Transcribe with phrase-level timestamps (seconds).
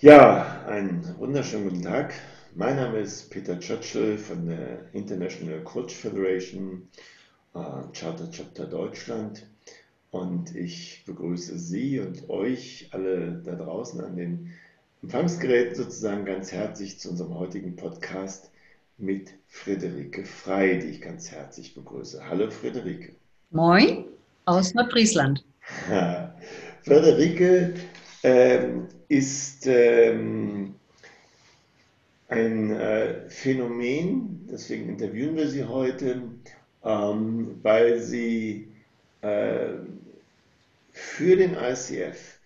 [0.00, 2.12] Ja, einen wunderschönen guten Tag.
[2.54, 6.86] Mein Name ist Peter Churchill von der International Coach Federation,
[7.54, 7.58] äh,
[7.94, 9.46] Charter Chapter Deutschland.
[10.10, 14.52] Und ich begrüße Sie und euch alle da draußen an den
[15.02, 18.50] Empfangsgeräten sozusagen ganz herzlich zu unserem heutigen Podcast
[18.98, 22.20] mit Friederike Frei, die ich ganz herzlich begrüße.
[22.28, 23.14] Hallo Friederike.
[23.50, 24.04] Moin
[24.44, 25.42] aus Nordfriesland.
[26.82, 27.72] Friederike
[28.22, 30.74] ähm, ist ähm,
[32.28, 36.22] ein äh, Phänomen, deswegen interviewen wir sie heute,
[36.84, 38.68] ähm, weil sie
[39.22, 39.74] äh,
[40.90, 42.38] für den ICF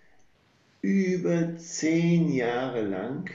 [0.83, 3.31] über zehn Jahre lang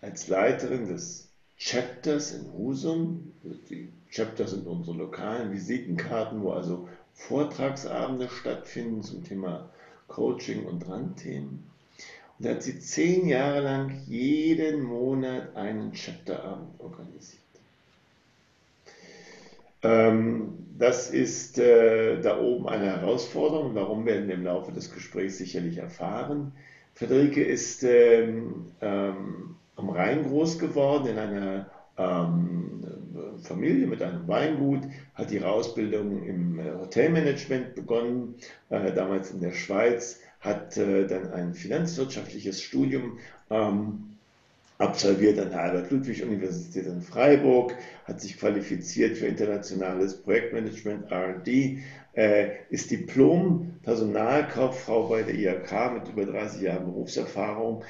[0.00, 1.28] als Leiterin des
[1.58, 3.32] Chapters in Husum,
[3.70, 9.70] die Chapters sind unsere lokalen Visitenkarten, wo also Vortragsabende stattfinden zum Thema
[10.08, 11.64] Coaching und Randthemen.
[12.38, 17.40] Und da hat sie zehn Jahre lang jeden Monat einen Chapterabend organisiert.
[19.82, 23.74] Ähm, das ist äh, da oben eine Herausforderung.
[23.74, 26.52] Warum werden wir im Laufe des Gesprächs sicherlich erfahren.
[26.94, 31.66] Friederike ist ähm, ähm, am Rhein groß geworden, in einer
[31.98, 32.82] ähm,
[33.42, 34.82] Familie mit einem Weingut,
[35.14, 38.34] hat ihre Ausbildung im äh, Hotelmanagement begonnen,
[38.70, 43.18] äh, damals in der Schweiz, hat äh, dann ein finanzwirtschaftliches Studium
[43.50, 44.16] ähm,
[44.78, 51.78] absolviert an der Albert-Ludwig-Universität in Freiburg, hat sich qualifiziert für internationales Projektmanagement, R&D,
[52.14, 57.82] äh, ist Diplom-Personalkauffrau bei der IHK mit über 30 Jahren Berufserfahrung,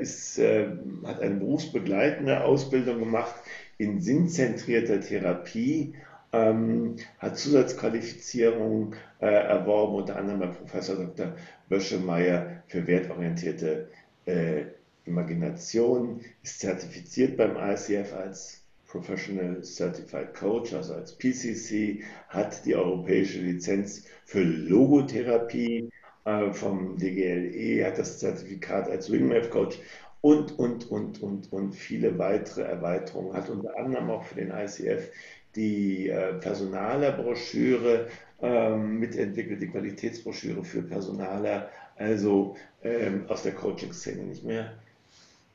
[0.00, 0.68] ist, äh,
[1.04, 3.34] hat eine berufsbegleitende Ausbildung gemacht
[3.80, 5.94] in sinnzentrierter Therapie,
[6.32, 11.34] ähm, hat Zusatzqualifizierungen äh, erworben, unter anderem bei Professor Dr.
[11.70, 13.88] Böschemeyer für wertorientierte
[14.26, 14.64] äh,
[15.06, 23.38] Imagination, ist zertifiziert beim ICF als Professional Certified Coach, also als PCC, hat die europäische
[23.38, 25.88] Lizenz für Logotherapie
[26.26, 29.78] äh, vom DGLE, hat das Zertifikat als Wingmap Coach
[30.20, 35.10] und, und, und, und, und viele weitere Erweiterungen, hat unter anderem auch für den ICF
[35.56, 38.08] die äh, Personalerbroschüre
[38.40, 44.74] ähm, mitentwickelt, die Qualitätsbroschüre für Personaler, also ähm, aus der Coaching-Szene nicht mehr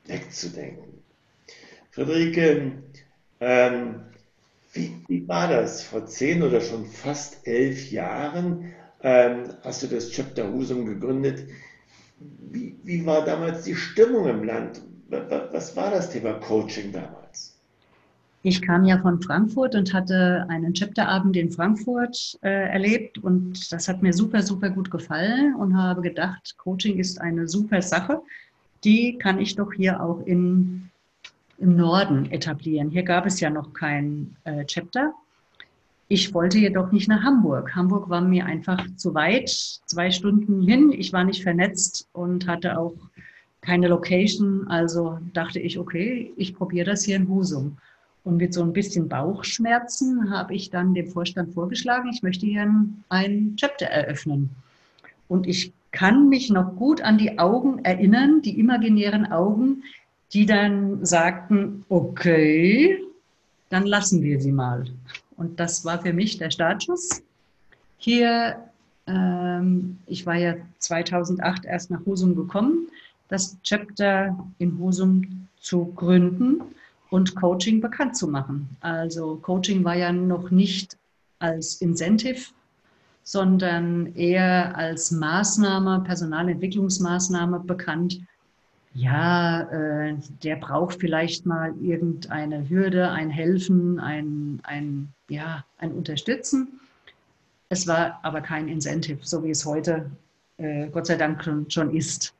[0.06, 1.02] wegzudenken.
[1.90, 2.72] Friederike,
[3.40, 4.00] ähm,
[4.72, 8.74] wie, wie, war das vor zehn oder schon fast elf Jahren?
[9.02, 11.48] ähm, hast du das Chapter Husum gegründet.
[12.18, 14.82] Wie, wie war damals die Stimmung im Land?
[15.08, 17.56] Was war das Thema Coaching damals?
[18.42, 23.88] Ich kam ja von Frankfurt und hatte einen Chapterabend in Frankfurt äh, erlebt und das
[23.88, 28.22] hat mir super, super gut gefallen und habe gedacht, Coaching ist eine super Sache.
[28.84, 30.90] Die kann ich doch hier auch in,
[31.58, 32.90] im Norden etablieren.
[32.90, 35.12] Hier gab es ja noch kein äh, Chapter
[36.08, 37.74] ich wollte jedoch nicht nach Hamburg.
[37.74, 39.48] Hamburg war mir einfach zu weit,
[39.86, 40.92] zwei Stunden hin.
[40.92, 42.94] Ich war nicht vernetzt und hatte auch
[43.60, 44.68] keine Location.
[44.68, 47.78] Also dachte ich, okay, ich probiere das hier in Husum.
[48.22, 52.72] Und mit so ein bisschen Bauchschmerzen habe ich dann dem Vorstand vorgeschlagen, ich möchte hier
[53.08, 54.50] ein Chapter eröffnen.
[55.28, 59.82] Und ich kann mich noch gut an die Augen erinnern, die imaginären Augen,
[60.32, 63.00] die dann sagten, okay,
[63.70, 64.84] dann lassen wir sie mal.
[65.36, 67.22] Und das war für mich der Startschuss.
[67.98, 68.56] Hier,
[69.06, 72.88] ähm, ich war ja 2008 erst nach Husum gekommen,
[73.28, 76.62] das Chapter in Husum zu gründen
[77.10, 78.68] und Coaching bekannt zu machen.
[78.80, 80.96] Also Coaching war ja noch nicht
[81.38, 82.52] als Incentive,
[83.22, 88.20] sondern eher als Maßnahme, Personalentwicklungsmaßnahme bekannt,
[88.96, 96.80] ja, äh, der braucht vielleicht mal irgendeine Hürde, ein Helfen, ein, ein, ja, ein Unterstützen.
[97.68, 100.10] Es war aber kein Incentive, so wie es heute
[100.56, 102.34] äh, Gott sei Dank schon ist.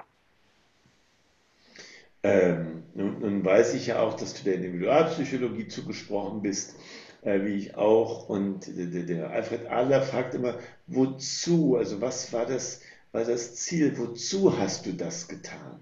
[2.23, 6.76] Ähm, nun, nun, weiß ich ja auch, dass du der Individualpsychologie zugesprochen bist,
[7.20, 8.31] äh, wie ich auch.
[8.31, 11.76] Und der, der Alfred Adler fragt immer, wozu?
[11.76, 12.81] Also was war das,
[13.12, 13.99] war das Ziel?
[13.99, 15.81] Wozu hast du das getan?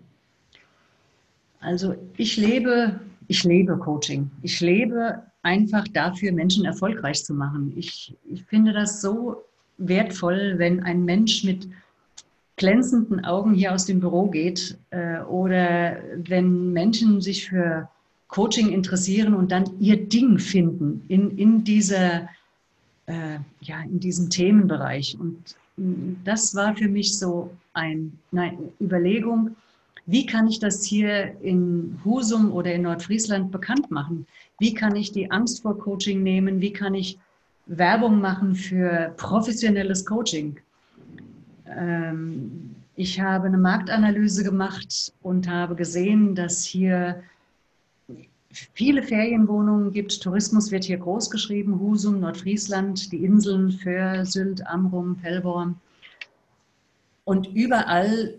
[1.64, 4.30] Also ich lebe, ich lebe Coaching.
[4.42, 7.72] Ich lebe einfach dafür, Menschen erfolgreich zu machen.
[7.76, 9.42] Ich, ich finde das so
[9.78, 11.66] wertvoll, wenn ein Mensch mit
[12.56, 17.88] glänzenden Augen hier aus dem Büro geht äh, oder wenn Menschen sich für
[18.28, 22.28] Coaching interessieren und dann ihr Ding finden in, in, dieser,
[23.06, 25.16] äh, ja, in diesem Themenbereich.
[25.18, 29.56] Und mm, das war für mich so ein, eine Überlegung,
[30.06, 34.26] Wie kann ich das hier in Husum oder in Nordfriesland bekannt machen?
[34.58, 36.60] Wie kann ich die Angst vor Coaching nehmen?
[36.60, 37.18] Wie kann ich
[37.66, 40.56] Werbung machen für professionelles Coaching?
[41.66, 47.22] Ähm, ich habe eine Marktanalyse gemacht und habe gesehen, dass hier
[48.74, 50.22] viele Ferienwohnungen gibt.
[50.22, 51.80] Tourismus wird hier groß geschrieben.
[51.80, 55.76] Husum, Nordfriesland, die Inseln Föhr, Sylt, Amrum, Pellworm.
[57.24, 58.34] Und überall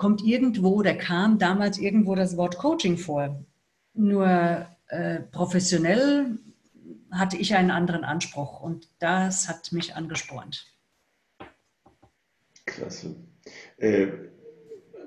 [0.00, 3.44] kommt irgendwo, oder kam damals irgendwo das Wort Coaching vor.
[3.92, 6.38] Nur äh, professionell
[7.10, 10.64] hatte ich einen anderen Anspruch und das hat mich angespornt.
[12.64, 13.14] Klasse.
[13.76, 14.06] Äh,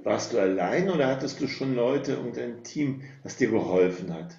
[0.04, 4.36] warst du allein oder hattest du schon Leute und ein Team, das dir geholfen hat?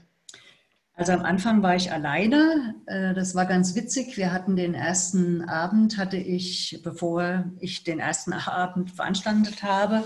[0.94, 2.76] Also am Anfang war ich alleine.
[2.86, 4.16] Äh, das war ganz witzig.
[4.16, 10.04] Wir hatten den ersten Abend, hatte ich, bevor ich den ersten Abend veranstaltet habe,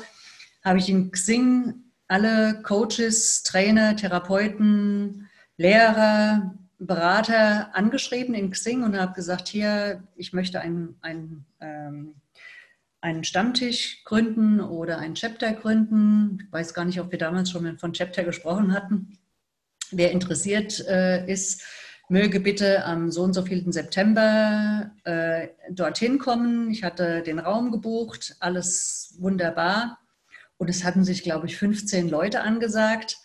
[0.69, 1.75] habe ich in Xing
[2.07, 10.61] alle Coaches, Trainer, Therapeuten, Lehrer, Berater angeschrieben in Xing und habe gesagt, hier, ich möchte
[10.61, 12.15] ein, ein ähm,
[13.01, 16.41] einen Stammtisch gründen oder ein Chapter gründen.
[16.45, 19.19] Ich weiß gar nicht, ob wir damals schon von Chapter gesprochen hatten.
[19.91, 21.63] Wer interessiert äh, ist,
[22.09, 26.71] möge bitte am so und so vielen September äh, dorthin kommen.
[26.71, 29.99] Ich hatte den Raum gebucht, alles wunderbar.
[30.59, 33.17] Und es hatten sich, glaube ich, 15 Leute angesagt.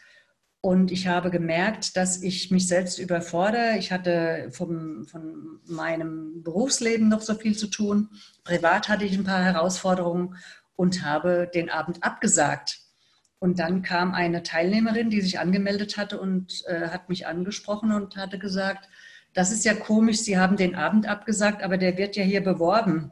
[0.62, 3.78] Und ich habe gemerkt, dass ich mich selbst überfordere.
[3.78, 8.10] Ich hatte vom, von meinem Berufsleben noch so viel zu tun.
[8.46, 10.38] Privat hatte ich ein paar Herausforderungen
[10.76, 12.80] und habe den Abend abgesagt.
[13.40, 18.16] Und dann kam eine Teilnehmerin, die sich angemeldet hatte und äh, hat mich angesprochen und
[18.16, 18.88] hatte gesagt,
[19.34, 23.12] das ist ja komisch, Sie haben den Abend abgesagt, aber der wird ja hier beworben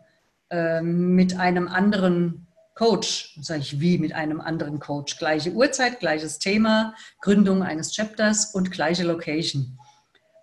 [0.50, 2.48] äh, mit einem anderen
[2.82, 3.38] Coach.
[3.40, 5.20] Sage ich, wie mit einem anderen Coach?
[5.20, 9.78] Gleiche Uhrzeit, gleiches Thema, Gründung eines Chapters und gleiche Location.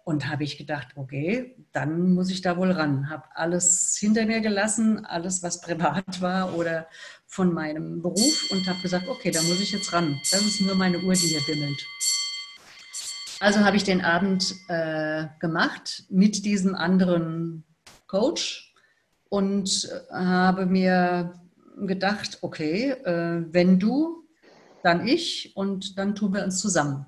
[0.04, 3.10] Und habe ich gedacht, okay, dann muss ich da wohl ran.
[3.10, 6.86] Habe alles hinter mir gelassen, alles, was privat war oder
[7.26, 10.16] von meinem Beruf und habe gesagt, okay, da muss ich jetzt ran.
[10.30, 11.84] Das ist nur meine Uhr, die hier bimmelt.
[13.40, 17.64] Also habe ich den Abend äh, gemacht mit diesem anderen
[18.06, 18.76] Coach
[19.28, 21.34] und äh, habe mir
[21.86, 24.24] gedacht, okay, äh, wenn du,
[24.82, 27.06] dann ich und dann tun wir uns zusammen.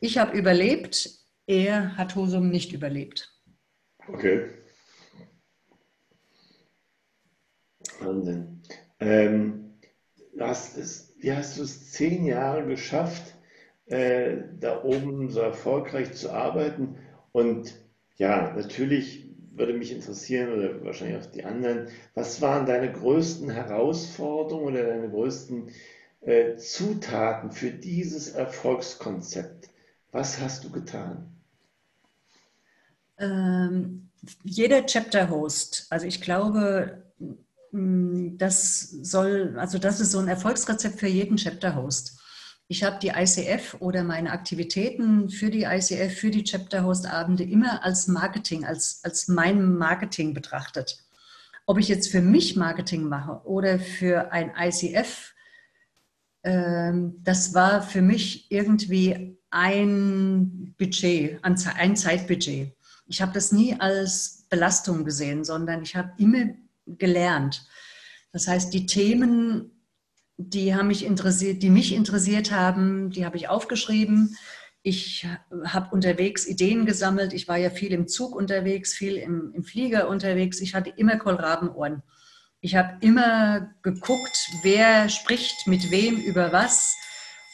[0.00, 1.10] Ich habe überlebt,
[1.46, 3.32] er hat Husum nicht überlebt.
[4.08, 4.50] Okay.
[8.00, 8.62] Wahnsinn.
[9.00, 9.74] Ähm,
[10.38, 13.34] hast es, wie hast du es zehn Jahre geschafft,
[13.86, 16.96] äh, da oben so erfolgreich zu arbeiten?
[17.32, 17.74] Und
[18.16, 24.74] ja, natürlich würde mich interessieren oder wahrscheinlich auch die anderen, was waren deine größten Herausforderungen
[24.74, 25.70] oder deine größten
[26.22, 29.68] äh, Zutaten für dieses Erfolgskonzept?
[30.10, 31.32] Was hast du getan?
[33.18, 34.08] Ähm,
[34.44, 37.02] jeder Chapter-Host, also ich glaube,
[37.72, 42.21] mm, das soll, also das ist so ein Erfolgsrezept für jeden Chapter-Host.
[42.72, 47.44] Ich habe die ICF oder meine Aktivitäten für die ICF, für die Chapter Host Abende
[47.44, 51.04] immer als Marketing, als, als mein Marketing betrachtet.
[51.66, 55.34] Ob ich jetzt für mich Marketing mache oder für ein ICF,
[56.44, 62.74] äh, das war für mich irgendwie ein Budget, ein Zeitbudget.
[63.04, 66.54] Ich habe das nie als Belastung gesehen, sondern ich habe immer
[66.86, 67.66] gelernt.
[68.32, 69.81] Das heißt, die Themen
[70.50, 74.36] die haben mich interessiert, die mich interessiert haben, die habe ich aufgeschrieben.
[74.82, 75.26] Ich
[75.64, 77.32] habe unterwegs Ideen gesammelt.
[77.32, 80.60] Ich war ja viel im Zug unterwegs, viel im, im Flieger unterwegs.
[80.60, 82.02] Ich hatte immer Kohlrabenohren.
[82.60, 86.94] Ich habe immer geguckt, wer spricht mit wem über was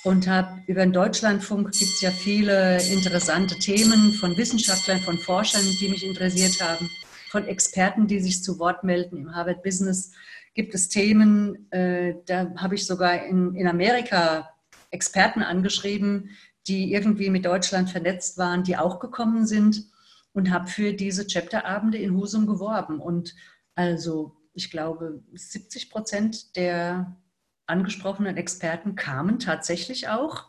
[0.04, 5.64] und habe über den Deutschlandfunk gibt es ja viele interessante Themen von Wissenschaftlern, von Forschern,
[5.80, 6.90] die mich interessiert haben,
[7.30, 10.12] von Experten, die sich zu Wort melden im Harvard Business
[10.54, 14.50] gibt es Themen, äh, da habe ich sogar in, in Amerika
[14.90, 16.30] Experten angeschrieben,
[16.66, 19.84] die irgendwie mit Deutschland vernetzt waren, die auch gekommen sind
[20.32, 23.00] und habe für diese Chapterabende in Husum geworben.
[23.00, 23.34] Und
[23.74, 27.16] also ich glaube, 70 Prozent der
[27.66, 30.46] angesprochenen Experten kamen tatsächlich auch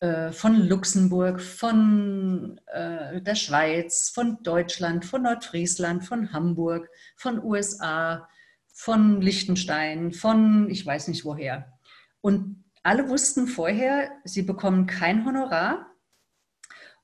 [0.00, 8.28] äh, von Luxemburg, von äh, der Schweiz, von Deutschland, von Nordfriesland, von Hamburg, von USA,
[8.74, 11.72] von Liechtenstein, von ich weiß nicht woher.
[12.20, 15.86] Und alle wussten vorher, sie bekommen kein Honorar.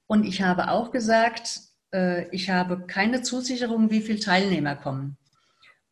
[0.07, 1.61] Und ich habe auch gesagt,
[1.95, 5.17] äh, ich habe keine Zusicherung, wie viele Teilnehmer kommen.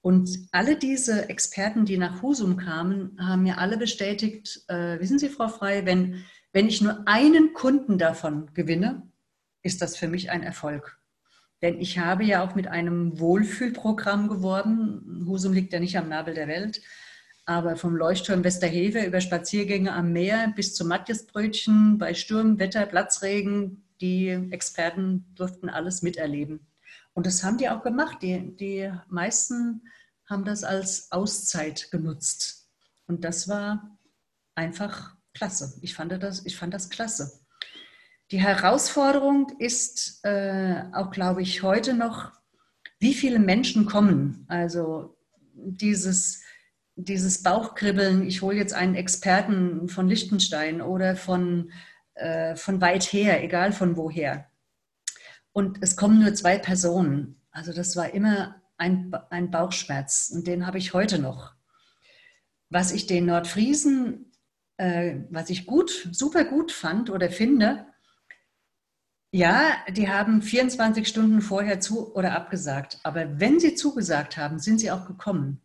[0.01, 5.29] Und alle diese Experten, die nach Husum kamen, haben mir alle bestätigt, äh, wissen Sie,
[5.29, 9.09] Frau Frei, wenn, wenn ich nur einen Kunden davon gewinne,
[9.63, 10.99] ist das für mich ein Erfolg.
[11.63, 15.25] Denn ich habe ja auch mit einem Wohlfühlprogramm geworben.
[15.27, 16.81] Husum liegt ja nicht am Nabel der Welt,
[17.47, 23.85] aber vom Leuchtturm Westerheve über Spaziergänge am Meer bis zum Matjesbrötchen bei Sturm, Wetter, Platzregen,
[24.01, 26.61] die Experten durften alles miterleben.
[27.13, 28.19] Und das haben die auch gemacht.
[28.23, 29.83] Die, die meisten
[30.27, 32.69] haben das als Auszeit genutzt.
[33.07, 33.99] Und das war
[34.55, 35.79] einfach klasse.
[35.81, 37.41] Ich fand das, ich fand das klasse.
[38.31, 42.33] Die Herausforderung ist äh, auch, glaube ich, heute noch,
[42.99, 44.45] wie viele Menschen kommen.
[44.49, 45.17] Also
[45.55, 46.43] dieses,
[46.95, 51.73] dieses Bauchkribbeln, ich hole jetzt einen Experten von Liechtenstein oder von,
[52.15, 54.47] äh, von weit her, egal von woher.
[55.53, 57.41] Und es kommen nur zwei Personen.
[57.51, 61.55] Also das war immer ein, ein Bauchschmerz und den habe ich heute noch.
[62.69, 64.33] Was ich den Nordfriesen,
[64.77, 67.87] äh, was ich gut, super gut fand oder finde,
[69.31, 72.99] ja, die haben 24 Stunden vorher zu oder abgesagt.
[73.03, 75.61] Aber wenn sie zugesagt haben, sind sie auch gekommen.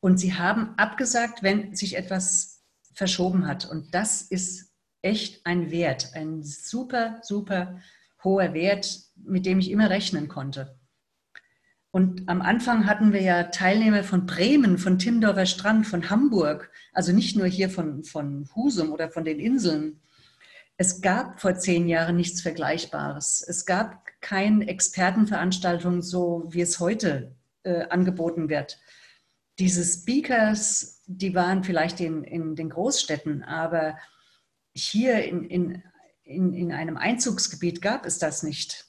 [0.00, 2.62] Und sie haben abgesagt, wenn sich etwas
[2.94, 3.66] verschoben hat.
[3.66, 7.80] Und das ist echt ein Wert, ein super, super
[8.24, 10.76] hoher Wert, mit dem ich immer rechnen konnte.
[11.90, 17.12] Und am Anfang hatten wir ja Teilnehmer von Bremen, von Timdorfer Strand, von Hamburg, also
[17.12, 20.00] nicht nur hier von, von Husum oder von den Inseln,
[20.78, 23.44] es gab vor zehn Jahren nichts Vergleichbares.
[23.46, 28.78] Es gab keine Expertenveranstaltung, so wie es heute äh, angeboten wird.
[29.58, 33.98] Diese Speakers, die waren vielleicht in, in den Großstädten, aber
[34.72, 35.82] hier in, in,
[36.22, 38.86] in, in einem Einzugsgebiet gab es das nicht.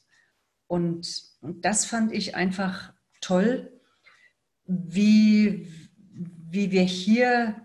[0.67, 2.91] Und, das fand ich einfach
[3.21, 3.71] toll,
[4.65, 5.73] wie,
[6.11, 7.55] wie wir hier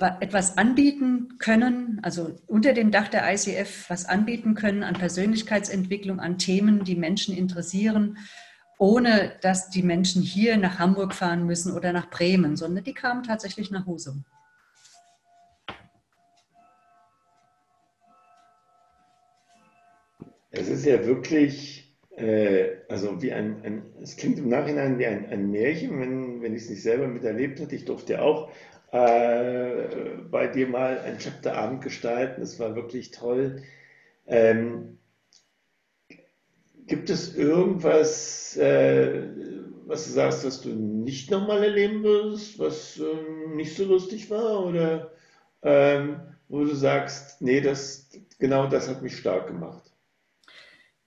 [0.00, 6.38] etwas anbieten können, also unter dem Dach der ICF was anbieten können an Persönlichkeitsentwicklung, an
[6.38, 8.16] Themen, die Menschen interessieren,
[8.78, 13.22] ohne dass die Menschen hier nach Hamburg fahren müssen oder nach Bremen, sondern die kamen
[13.22, 14.24] tatsächlich nach Husum.
[20.50, 25.26] Es ist ja wirklich, äh, also wie ein, ein, es klingt im Nachhinein wie ein,
[25.26, 27.74] ein Märchen, wenn, wenn ich es nicht selber miterlebt hätte.
[27.74, 28.50] Ich durfte ja auch
[28.92, 32.40] äh, bei dir mal ein Chapterabend gestalten.
[32.42, 33.62] Das war wirklich toll.
[34.26, 34.98] Ähm,
[36.86, 39.28] gibt es irgendwas, äh,
[39.86, 44.64] was du sagst, was du nicht nochmal erleben würdest, was ähm, nicht so lustig war?
[44.64, 45.12] Oder
[45.62, 49.90] ähm, wo du sagst, nee, das, genau das hat mich stark gemacht?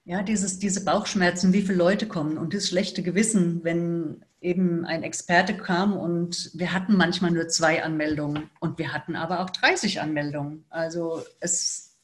[0.05, 5.03] Ja, dieses, diese Bauchschmerzen, wie viele Leute kommen und das schlechte Gewissen, wenn eben ein
[5.03, 10.01] Experte kam und wir hatten manchmal nur zwei Anmeldungen und wir hatten aber auch 30
[10.01, 10.65] Anmeldungen.
[10.69, 11.97] Also es,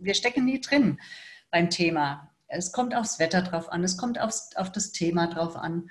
[0.00, 0.98] wir stecken nie drin
[1.50, 2.30] beim Thema.
[2.48, 5.90] Es kommt aufs Wetter drauf an, es kommt aufs, auf das Thema drauf an.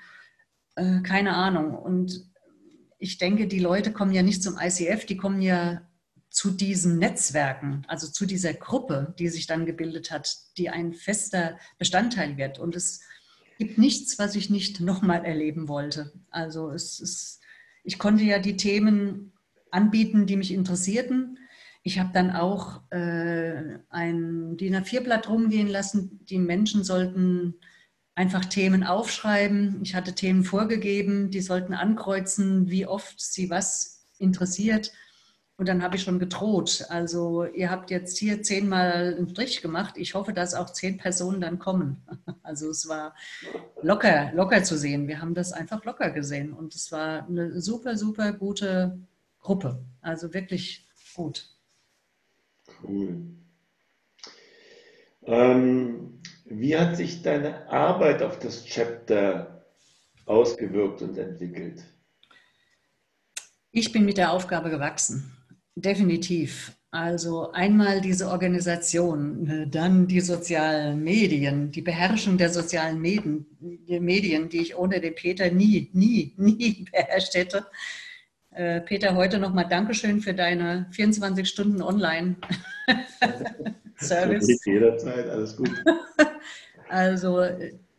[0.74, 1.74] Äh, keine Ahnung.
[1.74, 2.30] Und
[2.98, 5.82] ich denke, die Leute kommen ja nicht zum ICF, die kommen ja
[6.30, 11.58] zu diesen Netzwerken, also zu dieser Gruppe, die sich dann gebildet hat, die ein fester
[11.78, 12.58] Bestandteil wird.
[12.58, 13.00] Und es
[13.58, 16.12] gibt nichts, was ich nicht nochmal erleben wollte.
[16.30, 17.40] Also es ist,
[17.84, 19.32] ich konnte ja die Themen
[19.70, 21.38] anbieten, die mich interessierten.
[21.82, 26.20] Ich habe dann auch äh, ein DIN A4-Blatt rumgehen lassen.
[26.24, 27.54] Die Menschen sollten
[28.14, 29.80] einfach Themen aufschreiben.
[29.82, 34.92] Ich hatte Themen vorgegeben, die sollten ankreuzen, wie oft sie was interessiert.
[35.58, 36.84] Und dann habe ich schon gedroht.
[36.90, 39.94] Also ihr habt jetzt hier zehnmal einen Strich gemacht.
[39.96, 42.02] Ich hoffe, dass auch zehn Personen dann kommen.
[42.42, 43.12] Also es war
[43.82, 45.08] locker, locker zu sehen.
[45.08, 46.52] Wir haben das einfach locker gesehen.
[46.52, 49.00] Und es war eine super, super gute
[49.40, 49.84] Gruppe.
[50.00, 50.86] Also wirklich
[51.16, 51.48] gut.
[52.84, 53.16] Cool.
[55.22, 59.66] Ähm, wie hat sich deine Arbeit auf das Chapter
[60.24, 61.82] ausgewirkt und entwickelt?
[63.72, 65.36] Ich bin mit der Aufgabe gewachsen.
[65.76, 66.72] Definitiv.
[66.90, 74.48] Also einmal diese Organisation, äh, dann die sozialen Medien, die Beherrschung der sozialen Medien, Medien
[74.48, 77.66] die ich ohne den Peter nie, nie, nie beherrscht hätte.
[78.50, 84.60] Äh, Peter, heute nochmal Dankeschön für deine 24 Stunden Online-Service.
[84.64, 85.70] Jederzeit, alles gut.
[86.88, 87.42] Also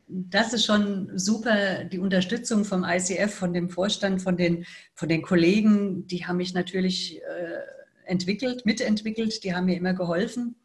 [0.08, 5.22] das ist schon super, die Unterstützung vom ICF, von dem Vorstand, von den, von den
[5.22, 7.62] Kollegen, die haben mich natürlich äh,
[8.06, 10.56] entwickelt, mitentwickelt, die haben mir immer geholfen.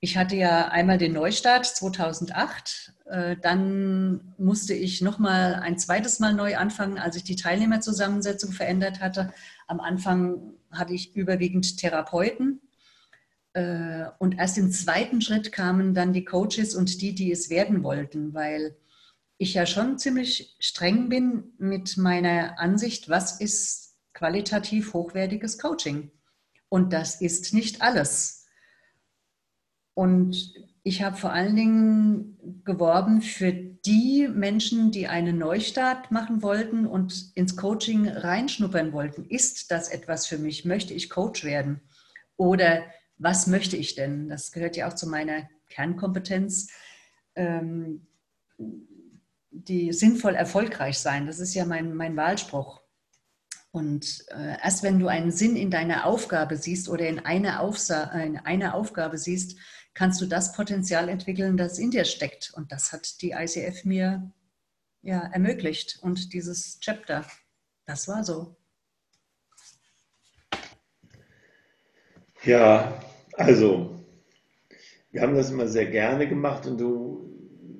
[0.00, 2.94] ich hatte ja einmal den Neustart 2008.
[3.06, 9.00] Äh, dann musste ich nochmal ein zweites Mal neu anfangen, als ich die Teilnehmerzusammensetzung verändert
[9.00, 9.32] hatte.
[9.66, 12.60] Am Anfang hatte ich überwiegend Therapeuten.
[13.52, 17.82] Äh, und erst im zweiten Schritt kamen dann die Coaches und die, die es werden
[17.82, 18.76] wollten, weil
[19.38, 26.10] ich ja schon ziemlich streng bin mit meiner Ansicht, was ist qualitativ hochwertiges Coaching.
[26.68, 28.46] Und das ist nicht alles.
[29.94, 36.86] Und ich habe vor allen Dingen geworben für die Menschen, die einen Neustart machen wollten
[36.86, 39.24] und ins Coaching reinschnuppern wollten.
[39.26, 40.64] Ist das etwas für mich?
[40.64, 41.80] Möchte ich Coach werden?
[42.36, 42.84] Oder
[43.18, 44.28] was möchte ich denn?
[44.28, 46.70] Das gehört ja auch zu meiner Kernkompetenz.
[47.34, 48.06] Ähm,
[49.50, 51.26] die sinnvoll erfolgreich sein.
[51.26, 52.80] Das ist ja mein, mein Wahlspruch.
[53.70, 57.60] Und äh, erst wenn du einen Sinn in deiner Aufgabe siehst oder in einer,
[58.14, 59.58] in einer Aufgabe siehst,
[59.94, 62.52] kannst du das Potenzial entwickeln, das in dir steckt.
[62.54, 64.32] Und das hat die ICF mir
[65.02, 65.98] ja, ermöglicht.
[66.02, 67.26] Und dieses Chapter,
[67.84, 68.56] das war so.
[72.48, 72.98] Ja,
[73.36, 73.90] also,
[75.10, 77.30] wir haben das immer sehr gerne gemacht und du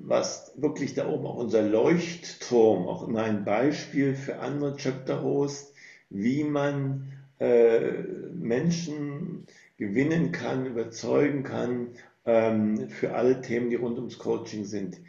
[0.01, 5.73] warst wirklich da oben auch unser Leuchtturm, auch immer ein Beispiel für andere Chapter-Hosts,
[6.09, 7.91] wie man äh,
[8.33, 9.45] Menschen
[9.77, 11.89] gewinnen kann, überzeugen kann
[12.25, 14.99] ähm, für alle Themen, die rund ums Coaching sind.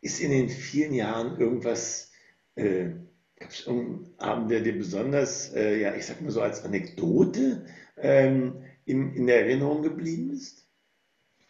[0.00, 2.12] Ist in den vielen Jahren irgendwas,
[2.54, 2.90] äh,
[3.38, 7.64] gab es irgendeinen Abend, der dir besonders, äh, ja, ich sag mal so als Anekdote
[7.96, 10.66] ähm, in, in Erinnerung geblieben ist?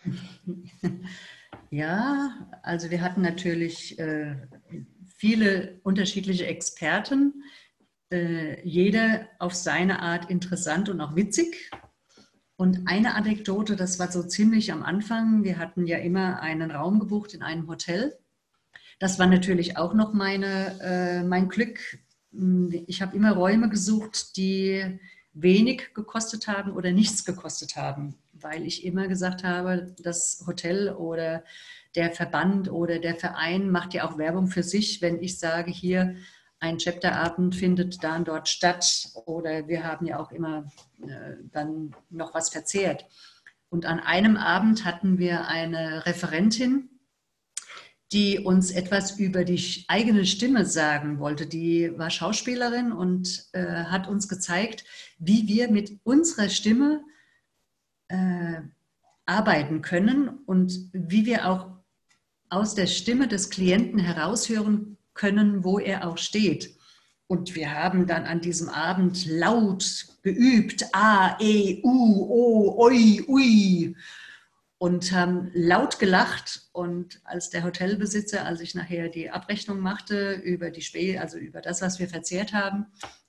[1.71, 4.37] Ja, also wir hatten natürlich äh,
[5.17, 7.43] viele unterschiedliche Experten,
[8.13, 11.71] äh, jeder auf seine Art interessant und auch witzig.
[12.57, 17.01] Und eine Anekdote, das war so ziemlich am Anfang, wir hatten ja immer einen Raum
[17.01, 18.17] gebucht in einem Hotel.
[18.99, 21.99] Das war natürlich auch noch meine, äh, mein Glück.
[22.87, 24.99] Ich habe immer Räume gesucht, die
[25.37, 31.45] wenig gekostet haben oder nichts gekostet haben, weil ich immer gesagt habe, das Hotel oder
[31.95, 36.17] der Verband oder der Verein macht ja auch Werbung für sich, wenn ich sage, hier
[36.59, 40.71] ein Chapterabend findet da und dort statt oder wir haben ja auch immer
[41.03, 43.07] äh, dann noch was verzehrt.
[43.69, 46.89] Und an einem Abend hatten wir eine Referentin,
[48.13, 51.47] die uns etwas über die eigene Stimme sagen wollte.
[51.47, 54.85] Die war Schauspielerin und äh, hat uns gezeigt,
[55.19, 57.03] wie wir mit unserer Stimme
[58.09, 58.61] äh,
[59.25, 61.67] arbeiten können und wie wir auch
[62.49, 66.77] aus der Stimme des Klienten heraushören können, wo er auch steht.
[67.27, 73.97] Und wir haben dann an diesem Abend laut geübt, A, E, U, O, Oi, Ui
[74.79, 76.69] und haben laut gelacht.
[76.73, 81.61] Und als der Hotelbesitzer, als ich nachher die Abrechnung machte über die Spä also über
[81.61, 82.87] das, was wir verzehrt haben,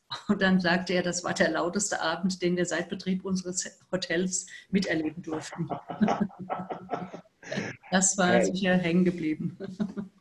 [0.28, 4.48] und dann sagte er, das war der lauteste Abend, den wir seit Betrieb unseres Hotels
[4.70, 5.70] miterleben durften.
[7.92, 9.58] das war sicher hängen geblieben.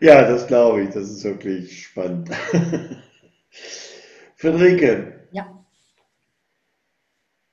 [0.00, 0.90] Ja, das glaube ich.
[0.90, 2.30] Das ist wirklich spannend.
[4.36, 5.17] Friederike.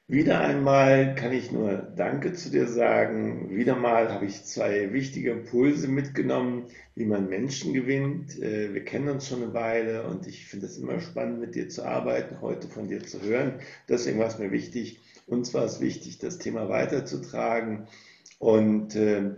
[0.08, 3.50] Wieder einmal kann ich nur Danke zu dir sagen.
[3.56, 8.40] Wieder mal habe ich zwei wichtige Impulse mitgenommen, wie man Menschen gewinnt.
[8.42, 11.70] Äh, wir kennen uns schon eine Weile und ich finde es immer spannend, mit dir
[11.70, 13.60] zu arbeiten, heute von dir zu hören.
[13.90, 17.88] Deswegen war es mir wichtig, uns war es wichtig, das Thema weiterzutragen.
[18.38, 19.32] Und äh,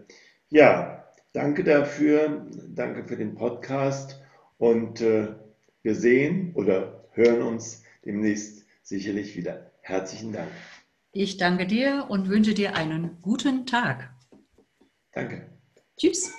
[0.50, 0.98] ja,
[1.38, 4.20] Danke dafür, danke für den Podcast
[4.58, 5.28] und äh,
[5.84, 9.67] wir sehen oder hören uns demnächst sicherlich wieder.
[9.88, 10.52] Herzlichen Dank.
[11.14, 14.14] Ich danke dir und wünsche dir einen guten Tag.
[15.14, 15.50] Danke.
[15.98, 16.30] Tschüss.